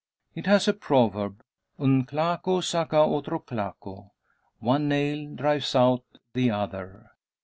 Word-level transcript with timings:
It 0.33 0.47
has 0.47 0.67
a 0.67 0.73
proverb, 0.73 1.43
un 1.77 2.05
claco 2.05 2.63
saca 2.63 3.05
otro 3.05 3.37
claco 3.39 4.09
"one 4.57 4.87
nail 4.87 5.35
drives 5.35 5.75
out 5.75 6.01
the 6.33 6.49
other." 6.49 7.11